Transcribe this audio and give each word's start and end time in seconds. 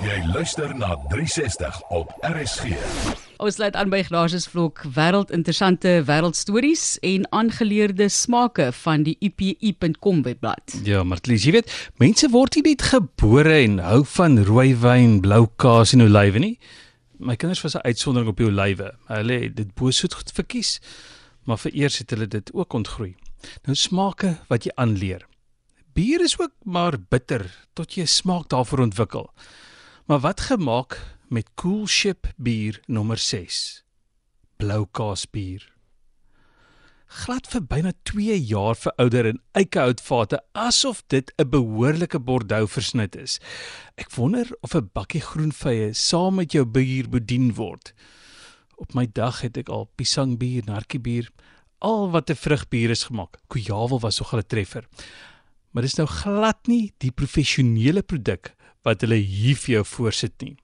Jy 0.00 0.22
luister 0.32 0.70
na 0.80 0.94
360 1.10 1.80
op 1.92 2.12
RSG. 2.24 2.70
Ons 3.36 3.58
sluit 3.58 3.74
aan 3.76 3.90
by 3.92 3.98
Ignatius 4.00 4.46
Vlok 4.48 4.80
wêreld 4.96 5.28
interessante 5.36 5.92
wêreldstories 6.08 6.94
en 7.04 7.26
aangeleerde 7.36 8.08
smake 8.08 8.70
van 8.78 9.04
die 9.04 9.18
upi.com 9.20 10.22
webblad. 10.24 10.78
Ja, 10.88 11.02
Martlies, 11.04 11.44
jy 11.44 11.52
weet, 11.58 11.76
mense 12.00 12.32
word 12.32 12.56
nie 12.56 12.64
net 12.70 12.86
gebore 12.94 13.58
en 13.66 13.76
hou 13.84 14.00
van 14.16 14.40
rooiwyn, 14.48 15.20
blou 15.20 15.44
kaas 15.60 15.92
en 15.92 16.06
olywe 16.08 16.46
nie. 16.48 16.54
My 17.20 17.36
kinders 17.36 17.60
was 17.60 17.76
'n 17.76 17.84
uitsondering 17.84 18.32
op 18.32 18.40
die 18.40 18.48
olywe. 18.48 18.94
Hulle 19.12 19.40
het 19.44 19.56
dit 19.56 19.74
bosoet 19.74 20.14
goed 20.14 20.32
verkies, 20.32 20.80
maar 21.44 21.58
vereers 21.58 21.98
het 21.98 22.10
hulle 22.10 22.26
dit 22.26 22.52
ook 22.52 22.72
ontgroei. 22.72 23.16
Nou 23.68 23.76
smake 23.76 24.38
wat 24.48 24.64
jy 24.64 24.72
aanleer. 24.74 25.26
Bier 25.92 26.20
is 26.24 26.40
ook 26.40 26.52
maar 26.64 26.96
bitter 27.08 27.44
tot 27.74 27.92
jy 27.92 28.02
'n 28.02 28.06
smaak 28.06 28.48
daarvoor 28.48 28.78
ontwikkel. 28.80 29.28
Maar 30.10 30.20
wat 30.20 30.40
gemaak 30.40 31.16
met 31.28 31.50
Cool 31.54 31.86
Ship 31.86 32.32
bier 32.36 32.80
nommer 32.86 33.18
6? 33.18 33.84
Blou 34.56 34.86
kaas 34.90 35.22
bier. 35.30 35.62
Glad 37.06 37.46
vir 37.52 37.62
byna 37.62 37.92
2 38.10 38.40
jaar 38.42 38.74
verouder 38.74 39.28
in 39.30 39.38
eikehoutfate 39.54 40.40
asof 40.52 41.04
dit 41.14 41.30
'n 41.38 41.48
behoorlike 41.50 42.18
Bordeaux 42.18 42.72
versnit 42.72 43.16
is. 43.16 43.38
Ek 43.94 44.10
wonder 44.10 44.50
of 44.60 44.74
'n 44.74 44.90
bakkie 44.92 45.22
groenvye 45.22 45.94
saam 45.94 46.34
met 46.34 46.52
jou 46.52 46.64
bier 46.64 47.08
bedien 47.08 47.54
word. 47.54 47.94
Op 48.76 48.94
my 48.94 49.06
dag 49.12 49.40
het 49.40 49.56
ek 49.56 49.68
al 49.68 49.90
piesangbier, 49.94 50.64
narkiebier, 50.64 51.30
al 51.78 52.10
wat 52.10 52.30
'n 52.30 52.34
vrugbier 52.34 52.90
is 52.90 53.04
gemaak. 53.04 53.38
Kujawel 53.46 54.00
was 54.00 54.18
nogal 54.18 54.38
'n 54.38 54.46
treffer. 54.46 54.88
Maar 55.72 55.86
dis 55.86 55.96
nou 55.98 56.06
glad 56.10 56.66
nie 56.68 56.92
die 56.98 57.12
professionele 57.14 58.02
produk 58.02 58.52
wat 58.86 59.02
hulle 59.04 59.20
hier 59.20 59.56
vir 59.56 59.74
jou 59.78 59.84
voorsit 59.84 60.34
nie. 60.42 60.56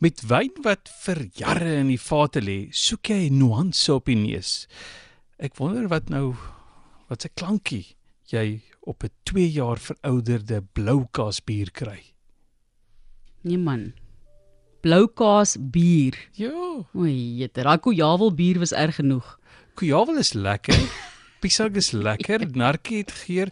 Met 0.00 0.22
wyn 0.28 0.52
wat 0.64 0.88
vir 1.04 1.24
jare 1.38 1.74
in 1.80 1.88
die 1.92 2.00
vate 2.00 2.40
lê, 2.40 2.68
soek 2.72 3.10
jy 3.10 3.28
nuance 3.30 3.92
op 3.92 4.06
die 4.06 4.16
neus. 4.18 4.66
Ek 5.38 5.56
wonder 5.58 5.88
wat 5.88 6.08
nou 6.12 6.34
wat 7.08 7.22
se 7.22 7.28
klankie 7.36 7.96
jy 8.32 8.62
op 8.86 9.04
'n 9.04 9.10
2 9.24 9.50
jaar 9.52 9.78
verouderde 9.78 10.62
blou 10.72 11.06
kaasbier 11.12 11.70
kry. 11.70 12.00
Nee 13.44 13.58
man. 13.58 13.92
Blou 14.80 15.06
kaas 15.08 15.56
bier. 15.60 16.14
Ja, 16.36 16.50
O, 16.94 17.04
jette, 17.06 17.62
daai 17.62 17.78
Kujawel 17.78 18.34
bier 18.34 18.58
was 18.58 18.72
erg 18.72 18.96
genoeg. 18.96 19.38
kujawel 19.76 20.18
is 20.18 20.32
lekker. 20.34 20.74
Pisang 21.44 21.76
is 21.76 21.90
lekker, 21.92 22.46
narkie 22.62 23.02
het 23.02 23.12
geur. 23.26 23.50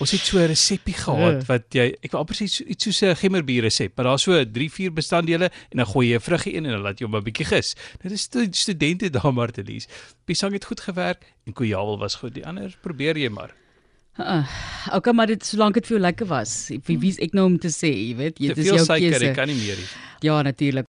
Ons 0.00 0.14
het 0.16 0.20
so 0.24 0.38
'n 0.40 0.46
resepie 0.48 0.94
gehad 0.96 1.42
Ja. 1.42 1.46
wat 1.50 1.64
jy 1.76 1.86
ek 2.02 2.10
wil 2.12 2.20
amper 2.24 2.34
sê 2.40 2.48
iets 2.64 2.84
soos 2.88 3.02
'n 3.04 3.14
gemmerbier 3.20 3.62
resep, 3.68 3.92
maar 3.96 4.06
daar's 4.06 4.22
so 4.24 4.32
3, 4.44 4.70
4 4.70 4.92
bestanddele 4.92 5.50
en 5.70 5.76
dan 5.76 5.86
gooi 5.86 6.08
jy 6.08 6.16
'n 6.16 6.20
vruggie 6.24 6.52
in 6.56 6.64
en 6.64 6.72
dan 6.72 6.80
laat 6.82 6.98
jy 6.98 7.04
hom 7.06 7.16
'n 7.16 7.22
bietjie 7.24 7.44
gis. 7.46 7.74
Dit 8.02 8.12
is 8.12 8.22
stu- 8.22 8.48
studente 8.50 9.10
daar 9.10 9.32
Martelies. 9.32 9.86
Pisang 10.24 10.52
het 10.52 10.64
goed 10.64 10.80
gewerk 10.80 11.22
en 11.46 11.52
kujawel 11.52 11.98
was 11.98 12.14
goed. 12.14 12.34
Die 12.34 12.46
ander 12.46 12.74
probeer 12.80 13.16
jy 13.16 13.28
maar. 13.28 13.52
Uh, 14.18 14.46
okay, 14.94 15.12
maar 15.12 15.26
dit 15.26 15.44
solank 15.44 15.74
dit 15.74 15.86
vir 15.86 15.96
jou 15.96 16.00
lekker 16.00 16.26
was. 16.26 16.70
Wie 16.86 16.98
wie's 16.98 17.18
ek 17.18 17.32
nou 17.34 17.46
om 17.46 17.58
te 17.58 17.68
sê, 17.68 17.90
jy 17.90 18.14
weet, 18.16 18.38
jy 18.38 18.48
Te 18.48 18.54
dis 18.54 18.64
veel 18.68 18.76
jou 18.76 18.86
suiker, 18.86 19.10
keuse. 19.10 19.26
ek 19.28 19.34
kan 19.34 19.48
nie 19.48 19.56
meer 19.56 19.76
nie. 19.76 19.88
Ja, 20.20 20.42
natuurlik. 20.42 20.86